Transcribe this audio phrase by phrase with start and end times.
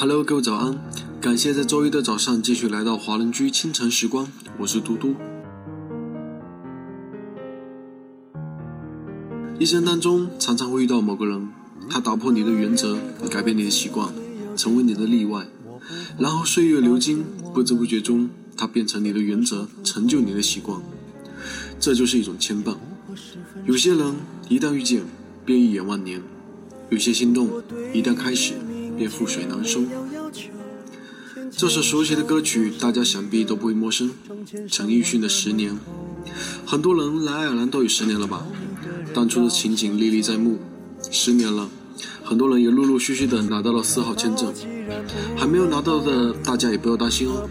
[0.00, 0.78] Hello，各位早安！
[1.20, 4.28] 感谢在周一的早上继续来到华人居清晨时光，
[4.58, 5.16] 我是嘟嘟。
[9.58, 11.48] 一生当中常常会遇到某个人，
[11.90, 12.96] 他打破你的原则，
[13.28, 14.14] 改变你的习惯，
[14.56, 15.48] 成为你的例外。
[16.16, 20.80] 然后岁月流金，不知不觉中，他变成你的原则，成就你的习惯。
[21.80, 22.76] 这就是一种牵绊。
[23.66, 24.14] 有些人
[24.48, 25.02] 一旦遇见，
[25.44, 26.20] 便一眼万年；
[26.88, 27.48] 有些心动
[27.92, 28.54] 一旦开始。
[28.98, 29.80] 便覆水难收。
[31.50, 34.10] 这首熟悉的歌曲，大家想必都不会陌生。
[34.68, 35.72] 陈奕迅的《十年》，
[36.66, 38.46] 很多人来爱尔兰都有十年了吧？
[39.14, 40.58] 当初的情景历历在目。
[41.10, 41.68] 十年了，
[42.24, 44.52] 很多人也陆陆续续的拿到了四号签证，
[45.36, 47.48] 还没有拿到的，大家也不要担心哦。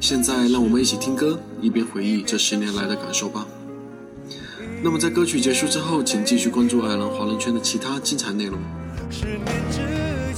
[0.00, 3.46] 现在让我们一起听歌，一边回忆这十年来的感受吧。
[4.82, 8.58] 那么在歌曲结束之后，请继续关注爱尔兰华人圈的其他精彩内容。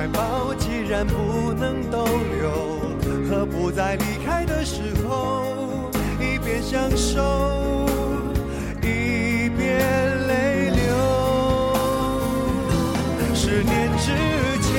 [0.00, 2.50] 怀抱，既然不能逗留，
[3.28, 5.44] 何不在离开的时候，
[6.18, 7.86] 一边享受，
[8.80, 9.78] 一边
[10.26, 10.80] 泪流。
[13.34, 14.16] 十年之
[14.62, 14.72] 前，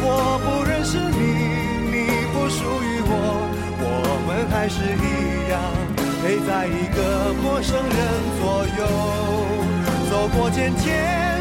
[0.00, 1.20] 我不认识你，
[1.92, 3.12] 你不属于我，
[3.78, 3.84] 我
[4.26, 5.60] 们还是一样
[6.22, 6.98] 陪在一个
[7.42, 7.94] 陌生人
[8.40, 8.80] 左右，
[10.10, 11.35] 走过渐渐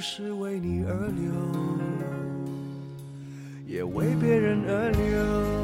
[0.00, 1.30] 不是为你而流。
[3.66, 5.59] 也为别人而流。